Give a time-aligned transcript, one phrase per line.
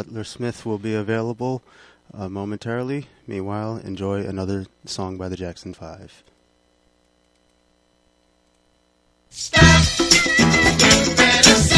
[0.00, 1.62] Butler Smith will be available
[2.14, 3.08] uh, momentarily.
[3.26, 6.24] Meanwhile, enjoy another song by the Jackson Five.
[11.60, 11.69] you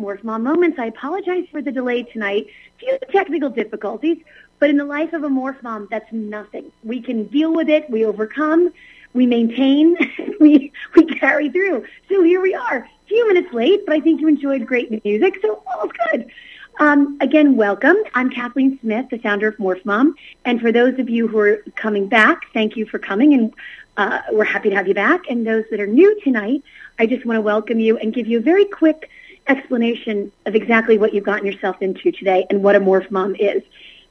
[0.00, 0.78] Morph Mom Moments.
[0.78, 2.46] I apologize for the delay tonight.
[2.78, 4.16] Few technical difficulties,
[4.58, 6.72] but in the life of a Morph Mom, that's nothing.
[6.82, 7.88] We can deal with it.
[7.90, 8.72] We overcome.
[9.12, 9.98] We maintain.
[10.40, 11.84] we we carry through.
[12.08, 12.78] So here we are.
[12.78, 16.30] A few minutes late, but I think you enjoyed great music, so all's good.
[16.78, 17.96] Um, again, welcome.
[18.14, 20.14] I'm Kathleen Smith, the founder of Morph Mom.
[20.46, 23.52] And for those of you who are coming back, thank you for coming, and
[23.98, 25.28] uh, we're happy to have you back.
[25.28, 26.62] And those that are new tonight,
[26.98, 29.10] I just want to welcome you and give you a very quick
[29.48, 33.62] explanation of exactly what you've gotten yourself into today and what a Morph Mom is,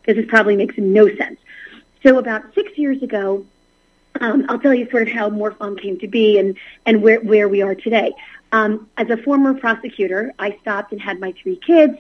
[0.02, 1.40] because this probably makes no sense.
[2.04, 3.46] So about six years ago,
[4.22, 7.20] um, I'll tell you sort of how Morph Mom came to be and, and where,
[7.22, 8.14] where we are today.
[8.52, 11.98] Um, as a former prosecutor, I stopped and had my three kids.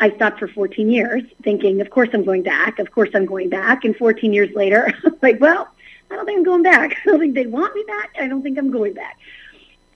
[0.00, 2.78] I stopped for 14 years thinking, of course I'm going back.
[2.78, 3.84] Of course I'm going back.
[3.84, 5.68] And 14 years later, I'm like, well,
[6.10, 6.96] I don't think I'm going back.
[7.02, 8.14] I don't think they want me back.
[8.20, 9.18] I don't think I'm going back.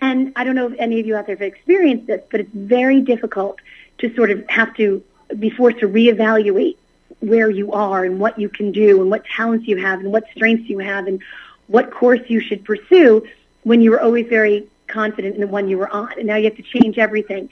[0.03, 2.51] And I don't know if any of you out there have experienced this, but it's
[2.53, 3.61] very difficult
[3.99, 5.03] to sort of have to
[5.39, 6.77] be forced to reevaluate
[7.21, 10.25] where you are and what you can do and what talents you have and what
[10.35, 11.23] strengths you have and
[11.69, 13.25] what course you should pursue
[13.63, 16.13] when you were always very confident in the one you were on.
[16.19, 17.49] And now you have to change everything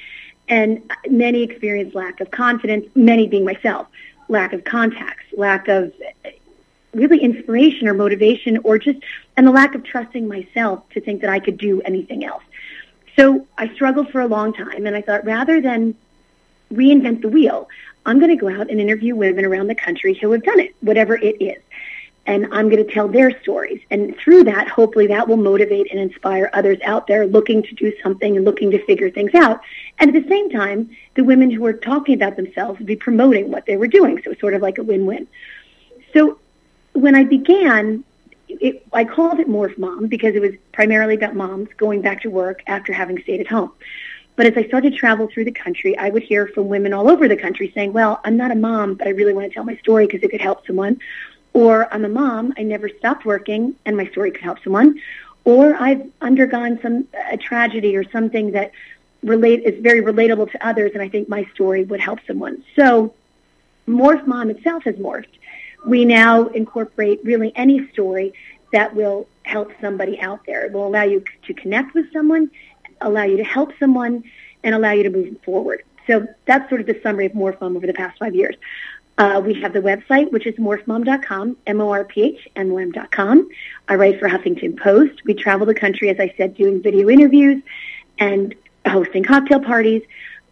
[0.49, 3.87] and many experience lack of confidence, many being myself,
[4.29, 5.93] lack of contacts, lack of
[6.93, 8.99] really inspiration or motivation or just,
[9.37, 12.43] and the lack of trusting myself to think that I could do anything else.
[13.17, 15.95] So I struggled for a long time and I thought rather than
[16.73, 17.69] reinvent the wheel,
[18.07, 20.75] I'm going to go out and interview women around the country who have done it,
[20.81, 21.61] whatever it is
[22.27, 23.81] and I'm going to tell their stories.
[23.91, 27.93] And through that, hopefully that will motivate and inspire others out there looking to do
[28.03, 29.61] something and looking to figure things out.
[29.99, 33.51] And at the same time, the women who are talking about themselves would be promoting
[33.51, 34.21] what they were doing.
[34.23, 35.27] So it's sort of like a win-win.
[36.13, 36.39] So
[36.93, 38.05] when I began,
[38.49, 42.31] it, I called it Morph Mom because it was primarily about moms going back to
[42.31, 43.73] work after having stayed at home.
[44.37, 47.11] But as I started to travel through the country, I would hear from women all
[47.11, 49.65] over the country saying, well, I'm not a mom, but I really want to tell
[49.65, 50.99] my story because it could help someone.
[51.53, 55.01] Or I'm a mom, I never stopped working and my story could help someone.
[55.45, 58.73] Or I've undergone some a tragedy or something that
[59.23, 62.65] relate is very relatable to others and I think my story would help someone.
[62.77, 63.13] So
[63.87, 65.27] Morph Mom itself has morphed.
[65.87, 68.33] We now incorporate really any story
[68.73, 70.67] that will help somebody out there.
[70.67, 72.51] It will allow you to connect with someone,
[73.01, 74.25] allow you to help someone,
[74.63, 75.83] and allow you to move forward.
[76.07, 78.57] So that's sort of the summary of Morph Mom over the past five years.
[79.19, 83.49] Uh, we have the website, which is morphmom.com, M-O-R-P-H-M-O-M.com.
[83.89, 85.25] I write for Huffington Post.
[85.25, 87.63] We travel the country, as I said, doing video interviews
[88.19, 88.55] and
[88.87, 90.03] hosting cocktail parties.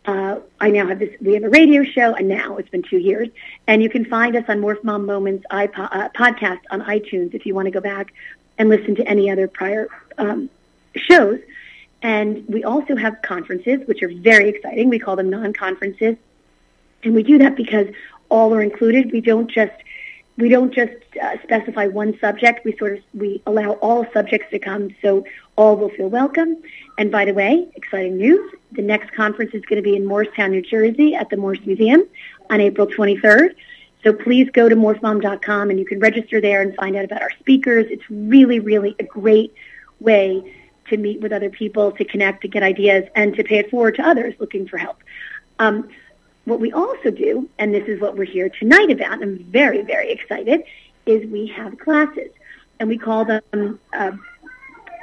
[0.09, 2.97] Uh, I now have this, we have a radio show, and now it's been two
[2.97, 3.29] years.
[3.66, 7.44] And you can find us on Morph Mom Moments iPod, uh, podcast on iTunes if
[7.44, 8.14] you want to go back
[8.57, 10.49] and listen to any other prior um,
[10.97, 11.40] shows.
[12.01, 14.88] And we also have conferences, which are very exciting.
[14.88, 16.16] We call them non-conferences.
[17.05, 17.88] And we do that because
[18.31, 19.12] all are included.
[19.12, 19.75] We don't just
[20.38, 22.64] we don't just uh, specify one subject.
[22.64, 25.24] We sort of we allow all subjects to come, so
[25.57, 26.62] all will feel welcome.
[26.96, 30.53] And by the way, exciting news: the next conference is going to be in Morristown,
[30.53, 32.05] New Jersey, at the Morris Museum
[32.51, 33.55] on April 23rd.
[34.05, 37.33] So please go to morphmom.com and you can register there and find out about our
[37.40, 37.87] speakers.
[37.90, 39.53] It's really, really a great
[39.98, 40.55] way
[40.88, 43.96] to meet with other people, to connect, to get ideas, and to pay it forward
[43.96, 45.03] to others looking for help.
[45.59, 45.88] Um,
[46.49, 50.11] what we also do, and this is what we're here tonight about, I'm very, very
[50.11, 50.63] excited,
[51.07, 52.31] is we have classes.
[52.81, 54.13] And we call them, uh,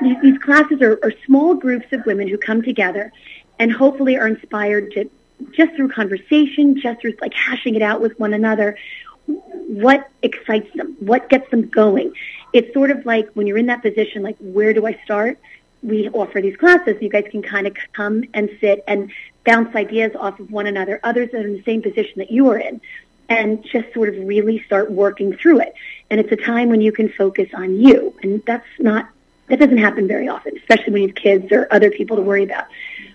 [0.02, 3.12] these, classes are, are small groups of women who come together
[3.60, 5.10] and hopefully are inspired to,
[5.52, 8.78] just through conversation, just through like hashing it out with one another,
[9.26, 12.14] what excites them, what gets them going.
[12.54, 15.38] It's sort of like when you're in that position, like where do I start?
[15.86, 16.98] We offer these classes.
[17.02, 19.12] You guys can kind of come and sit and
[19.46, 22.50] bounce ideas off of one another, others that are in the same position that you
[22.50, 22.82] are in,
[23.30, 25.74] and just sort of really start working through it.
[26.10, 29.10] And it's a time when you can focus on you, and that's not
[29.48, 32.44] that doesn't happen very often, especially when you have kids or other people to worry
[32.44, 32.66] about.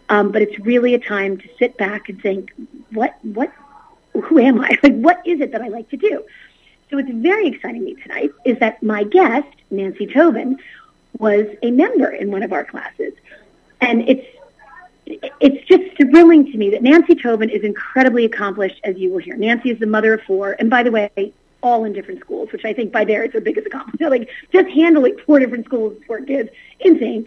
[0.09, 2.53] Um, but it's really a time to sit back and think,
[2.93, 3.53] what, what,
[4.13, 4.79] who am I?
[4.83, 6.25] Like, what is it that I like to do?
[6.89, 10.59] So what's very exciting me tonight is that my guest, Nancy Tobin,
[11.19, 13.13] was a member in one of our classes.
[13.81, 14.27] And it's
[15.41, 19.37] it's just thrilling to me that Nancy Tobin is incredibly accomplished, as you will hear.
[19.37, 22.65] Nancy is the mother of four, and by the way, all in different schools, which
[22.65, 24.11] I think by there is her biggest accomplishment.
[24.19, 27.27] like just handling four different schools, four kids, insane.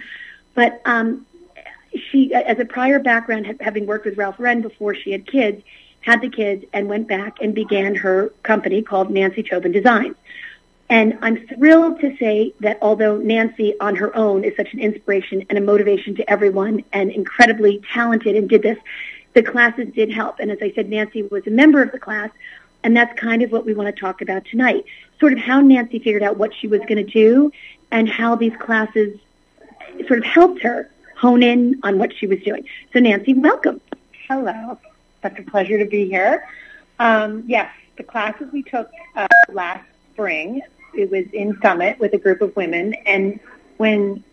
[0.54, 1.26] But um,
[2.10, 5.62] she, as a prior background, having worked with Ralph Lauren before she had kids,
[6.02, 10.16] had the kids and went back and began her company called Nancy Tobin Designs.
[10.94, 15.44] And I'm thrilled to say that although Nancy on her own is such an inspiration
[15.50, 18.78] and a motivation to everyone and incredibly talented and did this,
[19.34, 20.38] the classes did help.
[20.38, 22.30] And as I said, Nancy was a member of the class,
[22.84, 24.86] and that's kind of what we want to talk about tonight.
[25.20, 27.52] Sort of how Nancy figured out what she was going to do
[27.90, 29.20] and how these classes
[30.06, 32.68] sort of helped her hone in on what she was doing.
[32.94, 33.82] So Nancy, welcome.
[34.28, 34.78] Hello.
[35.24, 36.48] Such a pleasure to be here.
[37.00, 40.62] Um, yes, the classes we took uh, last spring,
[40.96, 43.40] it was in Summit with a group of women, and
[43.78, 44.24] when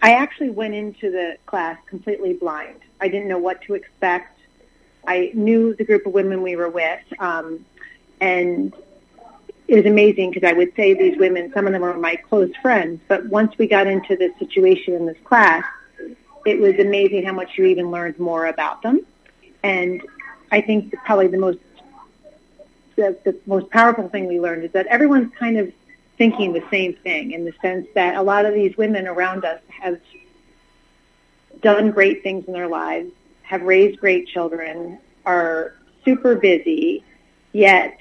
[0.00, 2.80] I actually went into the class completely blind.
[3.00, 4.38] I didn't know what to expect.
[5.06, 7.64] I knew the group of women we were with, um,
[8.20, 8.72] and
[9.66, 12.54] it was amazing because I would say these women, some of them were my close
[12.62, 15.64] friends, but once we got into this situation in this class,
[16.46, 19.00] it was amazing how much you even learned more about them.
[19.62, 20.02] And
[20.50, 21.58] I think probably the most
[22.96, 25.72] the, the most powerful thing we learned is that everyone's kind of
[26.18, 29.60] thinking the same thing in the sense that a lot of these women around us
[29.68, 29.98] have
[31.62, 33.10] done great things in their lives,
[33.42, 37.04] have raised great children, are super busy,
[37.52, 37.98] yet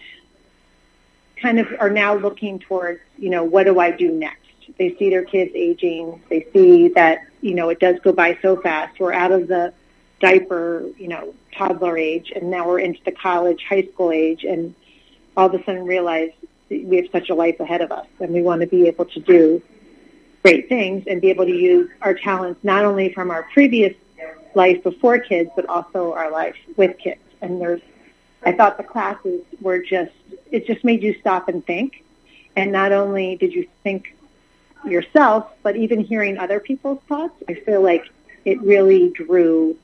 [1.41, 4.41] kind of are now looking towards, you know, what do I do next?
[4.77, 6.21] They see their kids aging.
[6.30, 8.99] They see that, you know, it does go by so fast.
[8.99, 9.73] We're out of the
[10.19, 14.73] diaper, you know, toddler age, and now we're into the college, high school age, and
[15.36, 16.32] all of a sudden realize
[16.69, 19.19] we have such a life ahead of us, and we want to be able to
[19.19, 19.62] do
[20.43, 23.93] great things and be able to use our talents not only from our previous
[24.56, 27.21] life before kids, but also our life with kids.
[27.41, 27.82] And there's,
[28.43, 30.13] I thought the classes were just,
[30.51, 32.03] it just made you stop and think.
[32.56, 34.15] And not only did you think
[34.86, 38.10] yourself, but even hearing other people's thoughts, I feel like
[38.45, 39.77] it really drew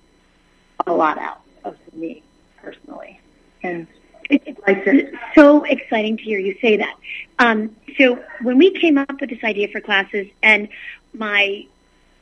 [0.88, 2.24] a lot out of me
[2.58, 3.20] personally.
[3.62, 3.88] And
[4.30, 6.96] it's so exciting to hear you say that.
[7.40, 10.70] Um, so when we came up with this idea for classes, and
[11.14, 11.66] my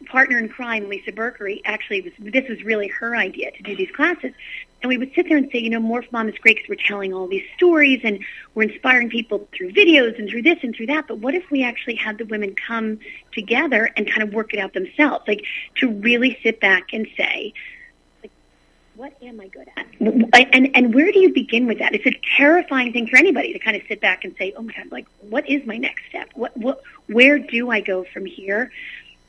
[0.06, 3.92] partner in crime, Lisa Berkery, actually was this was really her idea to do these
[3.92, 4.34] classes.
[4.82, 6.88] And we would sit there and say, you know, Morph Mom is great because we're
[6.88, 8.20] telling all these stories and
[8.56, 11.08] we're inspiring people through videos and through this and through that.
[11.08, 13.00] But what if we actually had the women come
[13.32, 15.28] together and kind of work it out themselves?
[15.28, 17.54] Like to really sit back and say,
[19.02, 19.88] what am I good at?
[20.54, 21.96] And and where do you begin with that?
[21.96, 24.74] It's a terrifying thing for anybody to kind of sit back and say, "Oh my
[24.74, 26.30] God, like what is my next step?
[26.36, 28.72] What what where do I go from here?"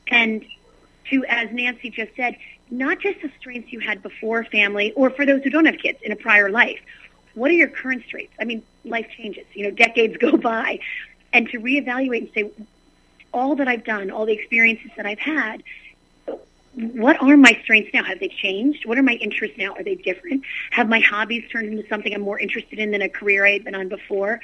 [0.09, 0.45] And
[1.09, 2.37] to, as Nancy just said,
[2.69, 5.97] not just the strengths you had before family, or for those who don't have kids
[6.03, 6.79] in a prior life.
[7.33, 8.35] What are your current strengths?
[8.39, 9.47] I mean, life changes.
[9.55, 10.81] You know, decades go by,
[11.33, 12.51] and to reevaluate and say,
[13.33, 15.63] all that I've done, all the experiences that I've had,
[16.75, 18.03] what are my strengths now?
[18.03, 18.85] Have they changed?
[18.85, 19.73] What are my interests now?
[19.73, 20.43] Are they different?
[20.71, 23.63] Have my hobbies turned into something I'm more interested in than a career I had
[23.63, 24.39] been on before?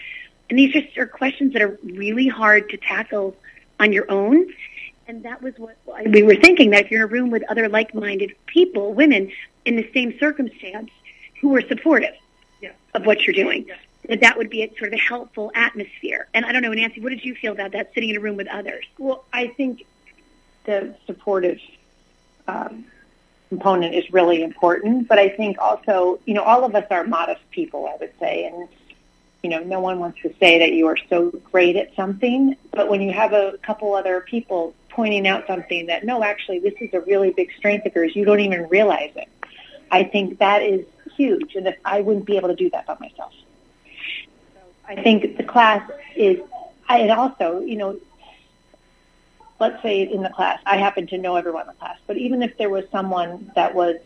[0.49, 3.35] And these just are questions that are really hard to tackle
[3.79, 4.53] on your own.
[5.07, 7.67] And that was what we were thinking that if you're in a room with other
[7.67, 9.31] like-minded people, women
[9.65, 10.91] in the same circumstance
[11.41, 12.13] who are supportive
[12.61, 12.71] yeah.
[12.93, 13.75] of what you're doing, yeah.
[14.07, 16.27] that that would be a sort of a helpful atmosphere.
[16.35, 18.37] And I don't know, Nancy, what did you feel about that sitting in a room
[18.37, 18.85] with others?
[18.99, 19.85] Well, I think
[20.65, 21.59] the supportive
[22.49, 22.85] um,
[23.49, 25.07] component is really important.
[25.07, 28.45] But I think also, you know, all of us are modest people, I would say,
[28.45, 28.67] and
[29.43, 32.55] you know, no one wants to say that you are so great at something.
[32.71, 36.73] But when you have a couple other people pointing out something that no, actually, this
[36.81, 39.29] is a really big strength of yours, you don't even realize it.
[39.91, 40.85] I think that is
[41.15, 43.33] huge, and I wouldn't be able to do that by myself.
[44.87, 46.39] I think the class is,
[46.89, 47.97] and also, you know,
[49.59, 52.41] let's say in the class, I happen to know everyone in the class, but even
[52.41, 53.97] if there was someone that was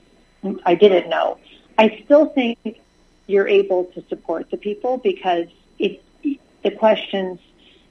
[0.66, 1.38] I didn't know,
[1.78, 2.82] I still think
[3.28, 5.48] you're able to support the people because
[5.80, 7.40] it, the questions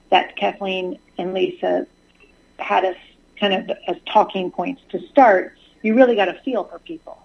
[0.09, 1.87] that Kathleen and Lisa
[2.59, 2.97] had us
[3.39, 7.17] kind of as talking points to start, you really got a feel for people.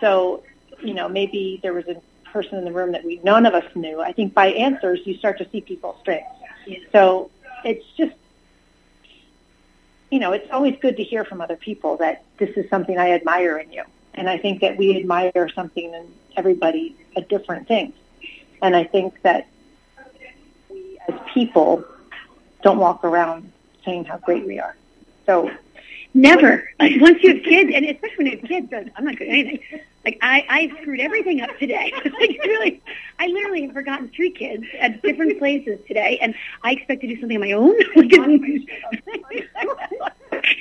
[0.00, 0.42] So,
[0.82, 1.96] you know, maybe there was a
[2.30, 4.00] person in the room that we none of us knew.
[4.00, 6.30] I think by answers you start to see people's strengths.
[6.92, 7.30] So
[7.64, 8.14] it's just
[10.16, 13.10] you know, it's always good to hear from other people that this is something I
[13.10, 13.84] admire in you.
[14.14, 17.92] And I think that we admire something in everybody at different things.
[18.62, 19.46] And I think that
[20.70, 21.84] we as people
[22.62, 23.52] don't walk around
[23.84, 24.74] saying how great we are.
[25.26, 25.50] So
[26.16, 26.68] never.
[26.78, 29.28] Like once you have kids, and especially when you have kids, uh, I'm not good
[29.28, 29.80] at anything.
[30.04, 31.90] Like I, I screwed everything up today.
[32.04, 32.82] like really,
[33.18, 37.18] I literally have forgotten three kids at different places today, and I expect to do
[37.18, 37.74] something on my own.
[37.78, 38.66] it's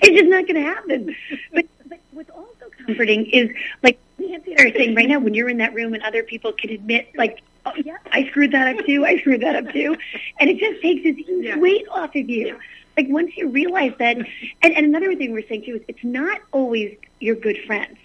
[0.07, 1.13] just not going to happen.
[1.53, 3.51] But, but what's also comforting is
[3.83, 6.53] like and I are saying right now, when you're in that room and other people
[6.53, 9.05] can admit, like, oh yeah, I screwed that up too.
[9.05, 9.95] I screwed that up too,
[10.39, 11.57] and it just takes this huge yeah.
[11.57, 12.59] weight off of you.
[12.97, 14.27] Like once you realize that, and,
[14.63, 17.97] and another thing we're saying too is it's not always your good friends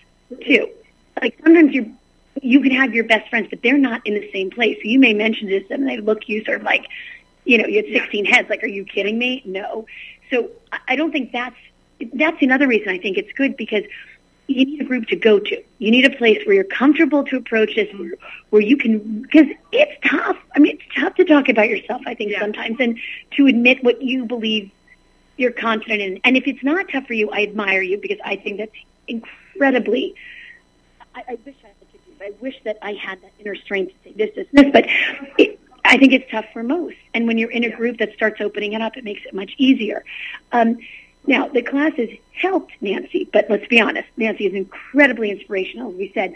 [0.43, 0.69] too
[1.21, 1.87] like sometimes you're
[2.43, 4.77] you can have your best friends, but they're not in the same place.
[4.83, 6.87] So you may mention this and they look you sort of like,
[7.45, 8.49] you know, you had 16 heads.
[8.49, 9.43] Like, are you kidding me?
[9.45, 9.87] No.
[10.31, 10.51] So
[10.89, 11.57] I don't think that's,
[12.15, 13.85] that's another reason I think it's good because
[14.47, 15.63] you need a group to go to.
[15.79, 18.15] You need a place where you're comfortable to approach this, where,
[18.51, 20.39] where you can, because it's tough.
[20.55, 22.41] I mean, it's tough to talk about yourself, I think, yeah.
[22.41, 22.99] sometimes, and
[23.33, 24.71] to admit what you believe
[25.41, 26.21] you're confident in.
[26.25, 28.73] And if it's not tough for you, I admire you because I think that's
[29.09, 30.15] incredibly,
[31.15, 34.11] I, I wish I could do I wish that I had that inner strength to
[34.11, 34.85] say this, this, this, but
[35.39, 36.97] it, I think it's tough for most.
[37.15, 39.55] And when you're in a group that starts opening it up, it makes it much
[39.57, 40.05] easier.
[40.53, 40.79] Um,
[41.27, 46.13] now, the classes helped Nancy, but let's be honest, Nancy is incredibly inspirational, as we
[46.13, 46.35] said,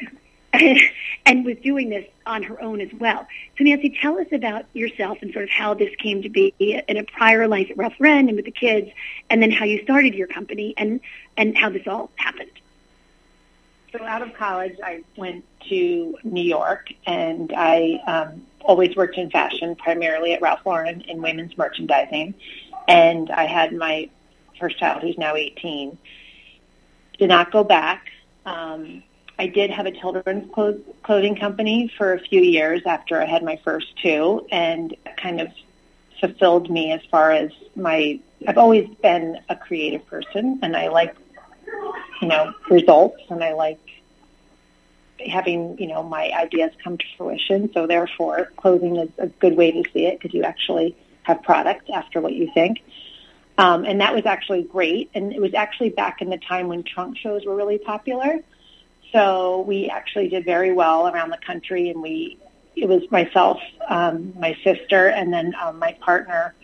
[1.26, 3.26] and was doing this on her own as well.
[3.56, 6.96] So, Nancy, tell us about yourself and sort of how this came to be in
[6.96, 8.90] a prior life at Ralph Lauren and with the kids,
[9.30, 11.00] and then how you started your company and,
[11.36, 12.50] and how this all happened.
[13.92, 19.30] So, out of college, I went to New York, and I um, always worked in
[19.30, 22.34] fashion, primarily at Ralph Lauren in women's merchandising.
[22.88, 24.10] And I had my
[24.58, 25.96] first child, who's now 18.
[27.18, 28.10] Did not go back.
[28.44, 29.02] Um,
[29.38, 30.50] I did have a children's
[31.02, 35.48] clothing company for a few years after I had my first two, and kind of
[36.20, 38.20] fulfilled me as far as my.
[38.46, 41.16] I've always been a creative person, and I like,
[42.20, 43.80] you know, results, and I like
[45.26, 47.72] having you know my ideas come to fruition.
[47.72, 51.90] So therefore, clothing is a good way to see it because you actually have product
[51.90, 52.82] after what you think.
[53.56, 55.10] Um, and that was actually great.
[55.14, 58.40] And it was actually back in the time when trunk shows were really popular.
[59.14, 62.36] So we actually did very well around the country, and we
[62.74, 66.54] it was myself, um, my sister, and then um, my partner.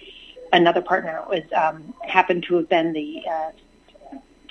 [0.52, 3.50] Another partner was um, happened to have been the uh,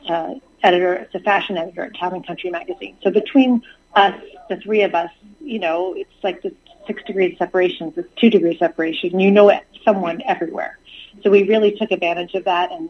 [0.07, 2.95] uh, editor, the fashion editor at Town and Country magazine.
[3.03, 3.62] So between
[3.95, 4.15] us,
[4.47, 6.55] the three of us, you know, it's like the
[6.88, 9.19] six degrees separation, it's two degrees separation.
[9.19, 9.51] You know
[9.83, 10.79] someone everywhere.
[11.21, 12.89] So we really took advantage of that and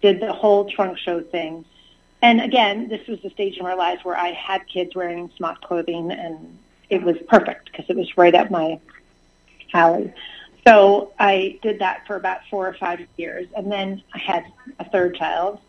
[0.00, 1.64] did the whole trunk show thing.
[2.24, 5.60] And again, this was the stage in our lives where I had kids wearing smock
[5.60, 6.56] clothing, and
[6.88, 8.80] it was perfect because it was right up my
[9.74, 10.10] alley.
[10.66, 14.46] So I did that for about four or five years, and then I had
[14.78, 15.60] a third child,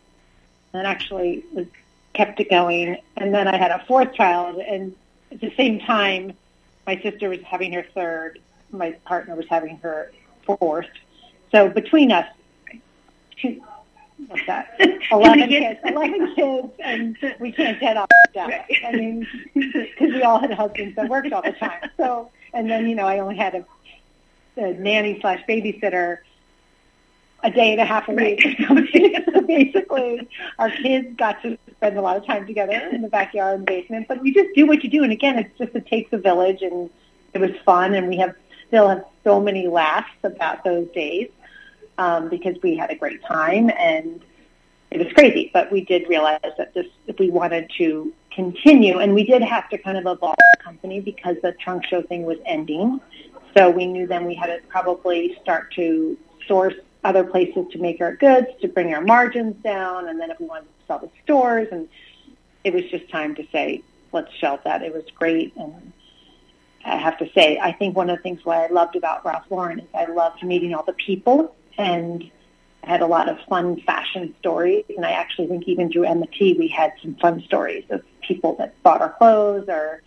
[0.72, 1.66] and actually was
[2.14, 2.96] kept it going.
[3.18, 4.94] And then I had a fourth child, and
[5.30, 6.32] at the same time,
[6.86, 8.38] my sister was having her third,
[8.70, 10.10] my partner was having her
[10.46, 10.88] fourth,
[11.52, 12.26] so between us,
[13.42, 13.62] two,
[14.26, 14.76] what's that?
[15.10, 18.48] Eleven kids, eleven kids, and we can't get off that.
[18.48, 18.64] Right.
[18.84, 21.90] I mean, because we all had husbands that worked all the time.
[21.96, 23.66] So, and then you know, I only had a,
[24.56, 26.18] a nanny slash babysitter
[27.42, 29.24] a day and a half a week right.
[29.32, 33.58] so basically, our kids got to spend a lot of time together in the backyard
[33.58, 34.08] and basement.
[34.08, 36.62] But you just do what you do, and again, it's just it takes a village,
[36.62, 36.90] and
[37.34, 38.34] it was fun, and we have
[38.68, 41.28] still have so many laughs about those days
[41.98, 44.22] um, because we had a great time and
[44.90, 45.50] it was crazy.
[45.52, 49.68] But we did realize that this, if we wanted to continue, and we did have
[49.70, 53.00] to kind of evolve the company because the trunk show thing was ending.
[53.56, 58.00] So we knew then we had to probably start to source other places to make
[58.00, 61.10] our goods, to bring our margins down, and then if we wanted to sell the
[61.22, 61.88] stores, and
[62.64, 63.82] it was just time to say,
[64.12, 64.82] let's shelve that.
[64.82, 65.92] It was great, and
[66.84, 69.44] I have to say, I think one of the things what I loved about Ralph
[69.50, 72.30] Lauren is I loved meeting all the people and
[72.84, 74.84] had a lot of fun fashion stories.
[74.96, 78.80] And I actually think even through M&T we had some fun stories of people that
[78.82, 80.02] bought our clothes or,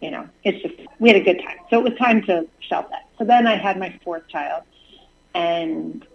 [0.00, 1.56] you know, it's just, we had a good time.
[1.70, 3.06] So it was time to shelve that.
[3.18, 4.62] So then I had my fourth child
[5.34, 6.06] and,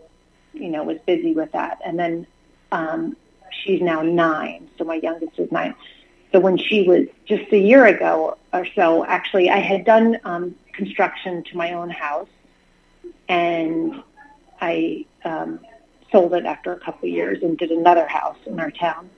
[0.53, 1.79] you know, was busy with that.
[1.83, 2.27] And then
[2.71, 3.17] um,
[3.51, 4.69] she's now nine.
[4.77, 5.73] So my youngest is nine.
[6.31, 10.55] So when she was just a year ago or so, actually, I had done um,
[10.73, 12.27] construction to my own house,
[13.29, 14.03] and
[14.63, 15.59] I um,
[16.09, 19.09] sold it after a couple years and did another house in our town.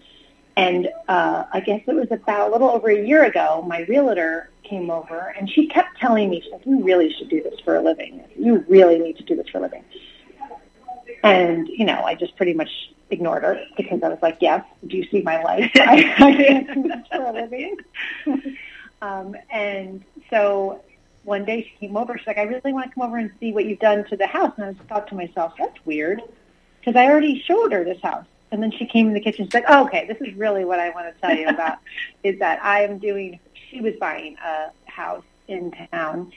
[0.57, 4.49] And uh, I guess it was about a little over a year ago, my realtor
[4.63, 7.75] came over and she kept telling me, she said, you really should do this for
[7.75, 8.23] a living.
[8.37, 9.83] You really need to do this for a living.
[11.23, 12.69] And, you know, I just pretty much
[13.11, 15.69] ignored her because I was like, yes, do you see my life?
[15.75, 17.77] I, I can't do this for a living.
[19.01, 20.81] um, and so
[21.25, 22.17] one day she came over.
[22.17, 24.27] She's like, I really want to come over and see what you've done to the
[24.27, 24.53] house.
[24.57, 26.21] And I just thought to myself, that's weird,
[26.79, 28.25] because I already showed her this house.
[28.51, 29.45] And then she came in the kitchen.
[29.45, 31.79] She's like, oh, okay, this is really what I want to tell you about.
[32.23, 33.39] is that I am doing.
[33.69, 36.31] She was buying a house in town,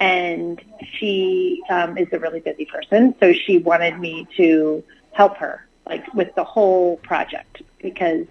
[0.00, 0.60] and
[0.98, 3.14] she um, is a really busy person.
[3.20, 8.26] So she wanted me to help her, like with the whole project, because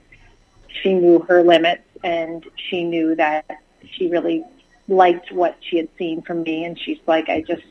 [0.81, 3.45] she knew her limits and she knew that
[3.91, 4.43] she really
[4.89, 7.63] liked what she had seen from me, and she's like, I just,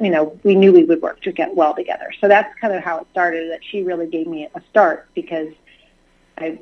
[0.00, 2.12] you know, we knew we would work to get well together.
[2.20, 3.50] So that's kind of how it started.
[3.50, 5.52] That she really gave me a start because
[6.38, 6.58] I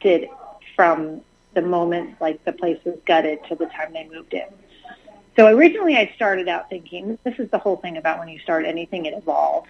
[0.00, 0.28] did
[0.76, 1.20] from
[1.54, 4.46] the moment like the place was gutted to the time they moved in.
[5.36, 8.64] So originally I started out thinking, this is the whole thing about when you start
[8.64, 9.68] anything, it evolves.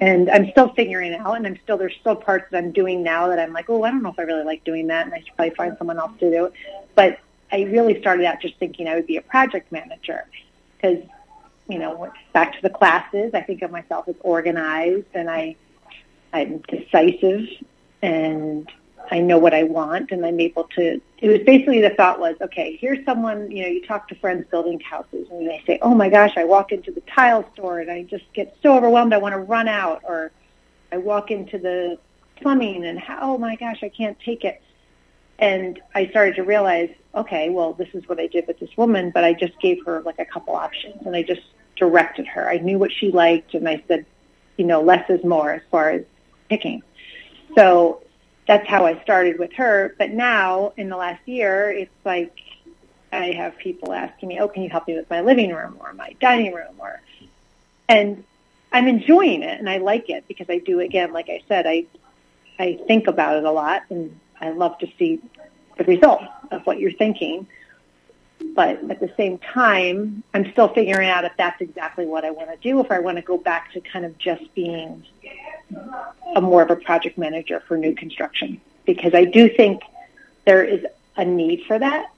[0.00, 3.02] And I'm still figuring it out, and I'm still there's still parts that I'm doing
[3.02, 5.14] now that I'm like, oh, I don't know if I really like doing that, and
[5.14, 6.52] I should probably find someone else to do it.
[6.94, 7.18] But
[7.54, 10.26] I really started out just thinking I would be a project manager
[10.76, 10.98] because,
[11.68, 15.54] you know, back to the classes, I think of myself as organized, and I
[16.32, 17.46] I'm decisive,
[18.02, 18.68] and
[19.10, 22.36] I know what I want and I'm able to, it was basically the thought was,
[22.40, 25.94] okay, here's someone, you know, you talk to friends building houses and they say, oh
[25.94, 29.18] my gosh, I walk into the tile store and I just get so overwhelmed I
[29.18, 30.32] want to run out or
[30.90, 31.98] I walk into the
[32.36, 34.60] plumbing and oh my gosh, I can't take it.
[35.38, 39.10] And I started to realize, okay, well, this is what I did with this woman,
[39.10, 41.42] but I just gave her like a couple options and I just
[41.76, 42.48] directed her.
[42.48, 44.06] I knew what she liked and I said,
[44.56, 46.04] you know, less is more as far as
[46.48, 46.82] picking.
[47.56, 48.02] So
[48.46, 49.94] that's how I started with her.
[49.98, 52.36] But now, in the last year, it's like
[53.12, 55.92] I have people asking me, "Oh, can you help me with my living room or
[55.92, 57.00] my dining room?" Or,
[57.88, 58.24] and
[58.72, 60.80] I'm enjoying it and I like it because I do.
[60.80, 61.86] Again, like I said, I
[62.58, 65.20] I think about it a lot and I love to see
[65.78, 67.46] the result of what you're thinking.
[68.54, 72.50] But at the same time, I'm still figuring out if that's exactly what I want
[72.50, 72.80] to do.
[72.80, 75.04] If I want to go back to kind of just being
[76.34, 79.82] a more of a project manager for new construction because I do think
[80.44, 80.84] there is
[81.16, 82.12] a need for that,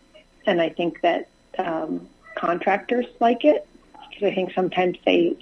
[0.46, 3.66] and I think that um, contractors like it
[4.08, 5.36] because I think sometimes they,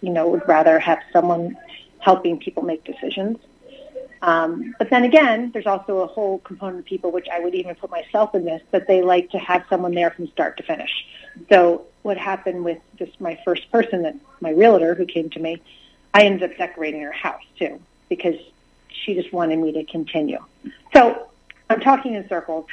[0.00, 1.56] you know, would rather have someone
[1.98, 3.38] helping people make decisions.
[4.22, 7.74] Um, but then again, there's also a whole component of people, which I would even
[7.74, 11.06] put myself in this, that they like to have someone there from start to finish.
[11.48, 15.62] So what happened with just my first person, that my realtor who came to me,
[16.12, 18.36] I ended up decorating her house too because
[18.88, 20.44] she just wanted me to continue.
[20.92, 21.28] So
[21.70, 22.66] I'm talking in circles,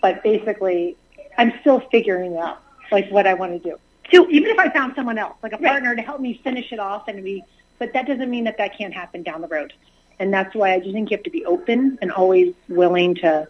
[0.00, 0.96] but basically
[1.38, 3.78] I'm still figuring out like what I want to do.
[4.12, 5.96] So even if I found someone else, like a partner right.
[5.96, 7.42] to help me finish it off and we,
[7.78, 9.72] but that doesn't mean that that can't happen down the road.
[10.18, 13.48] And that's why I just think you have to be open and always willing to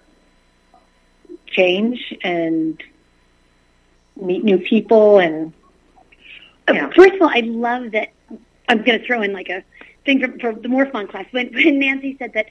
[1.47, 2.83] change and
[4.21, 5.53] meet new people and
[6.69, 6.91] uh, know.
[6.95, 8.11] First of all, I love that
[8.69, 9.63] I'm going to throw in like a
[10.05, 12.47] thing for, for the Morph Mom class when, when Nancy said that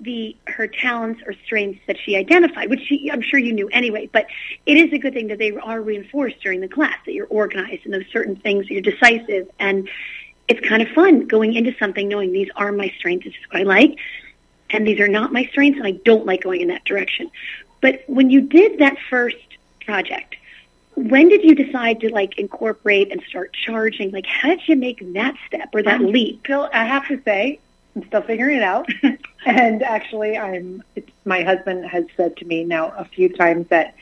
[0.00, 4.08] the her talents or strengths that she identified, which she, I'm sure you knew anyway,
[4.12, 4.26] but
[4.64, 7.84] it is a good thing that they are reinforced during the class that you're organized
[7.84, 9.88] and those certain things you're decisive and
[10.48, 13.60] it's kind of fun going into something knowing these are my strengths, this is what
[13.60, 13.98] I like,
[14.70, 17.30] and these are not my strengths, and I don't like going in that direction.
[17.80, 19.36] But when you did that first
[19.84, 20.36] project,
[20.94, 24.10] when did you decide to like incorporate and start charging?
[24.10, 26.40] Like, how did you make that step or that I'm leap?
[26.44, 27.60] Still, I have to say,
[27.94, 28.88] I'm still figuring it out.
[29.46, 30.82] and actually, I'm.
[30.94, 33.94] It's, my husband has said to me now a few times that,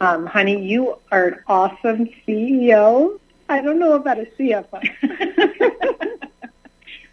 [0.00, 3.18] um, "Honey, you are an awesome CEO.
[3.48, 4.80] I don't know about a CFO."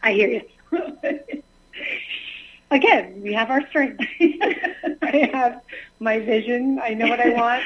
[0.04, 0.42] I hear you.
[2.72, 4.06] Again, we have our strengths.
[5.02, 5.62] I have
[6.00, 6.80] my vision.
[6.84, 7.64] I know what I want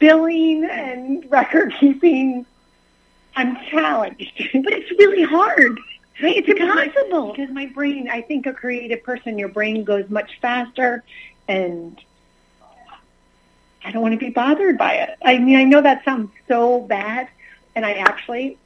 [0.00, 2.44] billing and record keeping,
[3.36, 4.32] I'm challenged.
[4.36, 5.78] but it's really hard.
[6.20, 6.36] Right?
[6.36, 7.30] It's impossible.
[7.30, 11.04] Because my brain, I think a creative person, your brain goes much faster
[11.46, 11.98] and
[13.84, 15.16] I don't want to be bothered by it.
[15.24, 17.28] I mean, I know that sounds so bad
[17.74, 18.58] and I actually,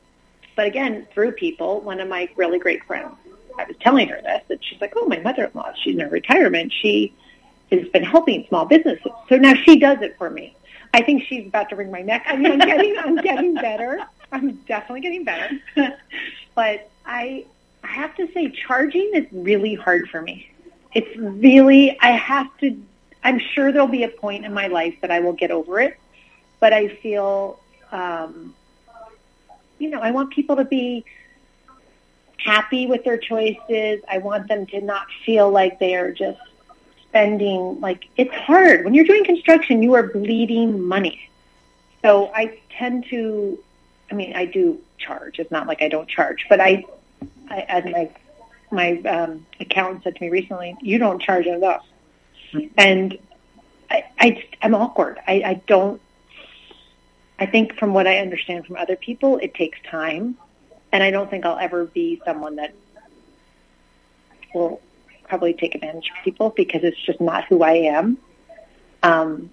[0.56, 3.14] but again, through people, one of my really great friends,
[3.58, 6.72] I was telling her this, and she's like, oh, my mother-in-law, she's in her retirement.
[6.72, 7.14] She
[7.70, 9.12] has been helping small businesses.
[9.28, 10.56] So now she does it for me.
[10.92, 12.24] I think she's about to wring my neck.
[12.26, 14.00] I mean, I'm getting, I'm getting better.
[14.32, 15.50] I'm definitely getting better.
[16.54, 17.46] but I,
[17.82, 20.50] I have to say, charging is really hard for me.
[20.94, 22.80] It's really, I have to.
[23.24, 25.98] I'm sure there'll be a point in my life that I will get over it,
[26.60, 27.58] but I feel,
[27.90, 28.54] um,
[29.78, 31.04] you know, I want people to be
[32.44, 34.00] happy with their choices.
[34.08, 36.38] I want them to not feel like they are just
[37.08, 38.84] spending like it's hard.
[38.84, 41.30] When you're doing construction you are bleeding money.
[42.02, 43.58] So i tend to
[44.10, 45.38] i mean i do charge.
[45.38, 46.84] It's not like i don't charge but i,
[47.48, 48.10] I as my
[48.70, 51.86] my um accountant said to me recently you don't charge enough.
[52.52, 52.74] Mm-hmm.
[52.78, 53.18] and
[53.90, 55.20] i i i'm awkward.
[55.26, 56.00] I i don't
[57.38, 60.36] i think from what i understand from other people it takes time
[60.92, 62.74] and i don't think i'll ever be someone that
[64.54, 64.80] will
[65.24, 68.18] probably take advantage of people because it's just not who I am.
[69.02, 69.50] Um,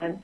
[0.00, 0.22] I'm,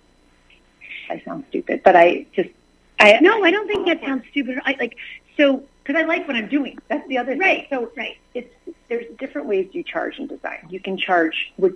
[1.08, 2.50] I sound stupid, but I just
[2.98, 4.58] I no, I don't think that sounds stupid.
[4.64, 4.96] I like
[5.36, 6.78] so because I like what I'm doing.
[6.88, 7.68] That's the other right.
[7.68, 7.78] thing.
[7.78, 8.52] So right, it's
[8.88, 10.66] there's different ways you charge in design.
[10.68, 11.74] You can charge with,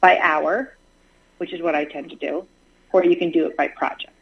[0.00, 0.76] by hour,
[1.38, 2.46] which is what I tend to do,
[2.92, 4.12] or you can do it by project.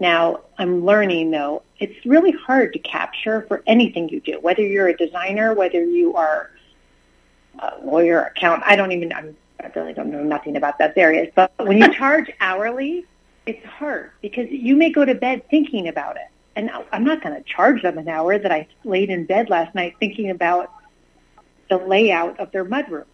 [0.00, 4.88] Now, I'm learning though, it's really hard to capture for anything you do, whether you're
[4.88, 6.50] a designer, whether you are
[7.58, 8.64] a lawyer, accountant.
[8.66, 11.28] I don't even, I'm, I really don't know nothing about those areas.
[11.34, 13.06] But when you charge hourly,
[13.46, 16.28] it's hard because you may go to bed thinking about it.
[16.56, 19.74] And I'm not going to charge them an hour that I laid in bed last
[19.74, 20.72] night thinking about
[21.68, 23.06] the layout of their mudroom.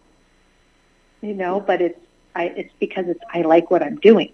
[1.23, 1.99] You know, but it's
[2.35, 4.33] I, it's because it's I like what I'm doing.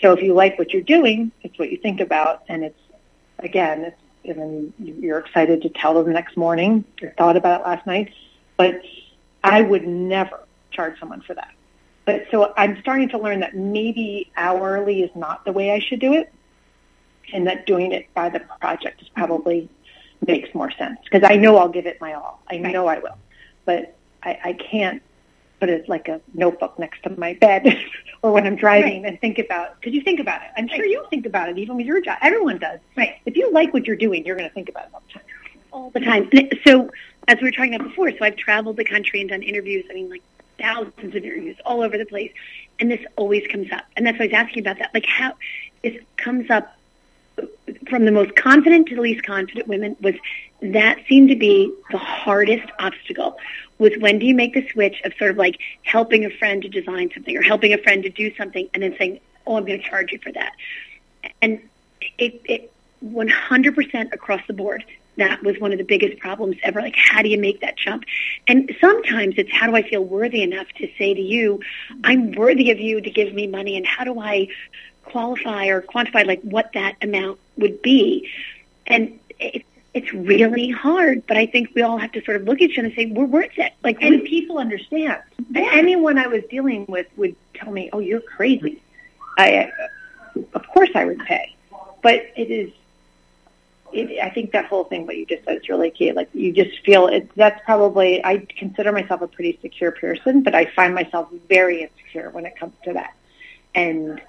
[0.00, 2.78] So if you like what you're doing, it's what you think about, and it's
[3.38, 7.64] again, it's then you're excited to tell them the next morning your thought about it
[7.64, 8.12] last night.
[8.56, 8.82] But
[9.42, 10.40] I would never
[10.70, 11.52] charge someone for that.
[12.04, 16.00] But so I'm starting to learn that maybe hourly is not the way I should
[16.00, 16.32] do it,
[17.32, 19.68] and that doing it by the project is probably
[20.26, 22.42] makes more sense because I know I'll give it my all.
[22.50, 23.18] I know I will,
[23.64, 25.02] but I, I can't
[25.60, 27.78] put it like a notebook next to my bed
[28.22, 29.12] or when I'm driving right.
[29.12, 30.48] and think about because you think about it.
[30.56, 30.76] I'm right.
[30.76, 32.18] sure you think about it even with your job.
[32.22, 32.80] Everyone does.
[32.96, 33.16] Right.
[33.26, 35.22] If you like what you're doing, you're going to think about it all the time.
[35.70, 36.30] All the time.
[36.66, 36.90] So
[37.28, 39.84] as we were talking about before, so I've traveled the country and done interviews.
[39.90, 40.22] I mean, like
[40.58, 42.32] thousands of interviews all over the place,
[42.80, 43.84] and this always comes up.
[43.96, 44.92] And that's why I was asking about that.
[44.94, 45.34] Like how
[45.82, 46.77] this comes up
[47.88, 50.14] from the most confident to the least confident women was
[50.60, 53.36] that seemed to be the hardest obstacle
[53.78, 56.68] was when do you make the switch of sort of like helping a friend to
[56.68, 59.80] design something or helping a friend to do something and then saying, oh, I'm going
[59.80, 60.52] to charge you for that.
[61.40, 61.60] And
[62.18, 62.72] it, it
[63.04, 64.84] 100% across the board,
[65.16, 66.80] that was one of the biggest problems ever.
[66.80, 68.04] Like, how do you make that jump?
[68.46, 71.60] And sometimes it's how do I feel worthy enough to say to you,
[72.04, 74.48] I'm worthy of you to give me money, and how do I
[75.10, 78.28] qualify or quantify like what that amount would be?
[78.86, 82.60] And it, it's really hard, but I think we all have to sort of look
[82.60, 83.72] at each other and say we're worth it.
[83.82, 85.20] Like, and people understand.
[85.50, 85.68] Yeah.
[85.72, 88.80] Anyone I was dealing with would tell me, "Oh, you're crazy."
[89.36, 89.70] I,
[90.52, 91.56] of course, I would pay,
[92.02, 92.72] but it is.
[93.90, 96.12] It, I think that whole thing, what you just said, is really key.
[96.12, 97.30] Like you just feel it.
[97.34, 98.24] That's probably.
[98.24, 102.56] I consider myself a pretty secure person, but I find myself very insecure when it
[102.56, 103.14] comes to that,
[103.74, 104.20] and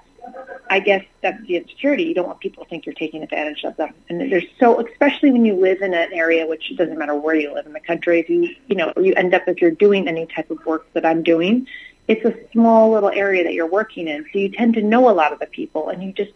[0.69, 2.03] I guess that's the insecurity.
[2.03, 3.93] You don't want people to think you're taking advantage of them.
[4.07, 7.53] And there's so, especially when you live in an area, which doesn't matter where you
[7.53, 10.27] live in the country, if you, you know, you end up, if you're doing any
[10.27, 11.67] type of work that I'm doing,
[12.07, 14.25] it's a small little area that you're working in.
[14.31, 16.31] So you tend to know a lot of the people and you just,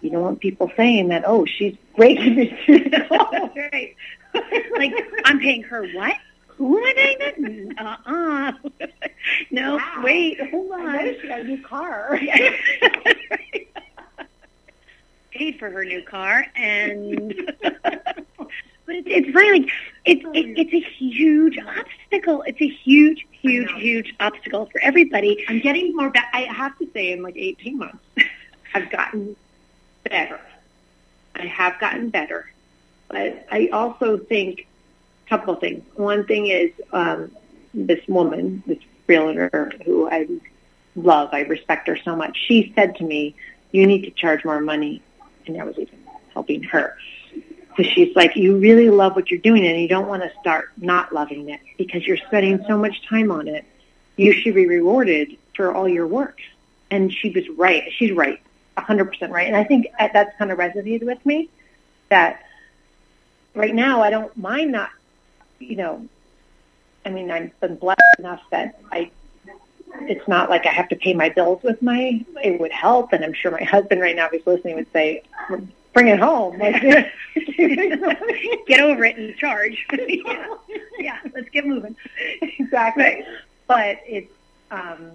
[0.00, 3.96] you don't want people saying that, oh, she's breaking me right.
[4.76, 4.94] like,
[5.24, 6.16] I'm paying her what?
[6.60, 6.94] Who am
[7.78, 7.96] I?
[8.06, 8.52] Uh-uh.
[9.50, 10.02] no, wow.
[10.04, 10.86] wait, hold on.
[10.88, 12.20] I she got a new car.
[15.30, 17.78] Paid for her new car, and but
[18.88, 19.70] it's, it's really Like
[20.04, 22.42] it's it, it's a huge obstacle.
[22.46, 25.42] It's a huge, huge, huge obstacle for everybody.
[25.48, 26.10] I'm getting more.
[26.10, 28.04] Ba- I have to say, in like 18 months,
[28.74, 29.34] I've gotten
[30.04, 30.38] better.
[31.36, 32.50] I have gotten better,
[33.08, 34.66] but I also think
[35.30, 35.82] couple things.
[35.94, 37.30] One thing is um,
[37.72, 40.28] this woman, this realtor who I
[40.96, 42.36] love, I respect her so much.
[42.46, 43.34] She said to me,
[43.72, 45.00] "You need to charge more money,"
[45.46, 45.98] and I was even
[46.34, 46.96] helping her.
[47.76, 50.70] So she's like, "You really love what you're doing, and you don't want to start
[50.76, 53.64] not loving it because you're spending so much time on it.
[54.16, 56.40] You should be rewarded for all your work."
[56.90, 57.84] And she was right.
[57.96, 58.40] She's right.
[58.76, 59.46] 100% right.
[59.46, 61.48] And I think that's kind of resonated with me
[62.08, 62.42] that
[63.54, 64.90] right now I don't mind not,
[65.60, 66.06] you know,
[67.04, 69.10] I mean, I've been blessed enough that I,
[70.02, 73.12] it's not like I have to pay my bills with my, it would help.
[73.12, 75.22] And I'm sure my husband right now, if he's listening, would say,
[75.92, 76.58] bring it home.
[76.58, 76.82] Like,
[78.66, 79.86] get over it and charge.
[80.08, 80.54] yeah.
[80.98, 81.96] yeah, let's get moving.
[82.40, 83.04] Exactly.
[83.04, 83.24] Right.
[83.66, 84.32] But it's,
[84.70, 85.12] um,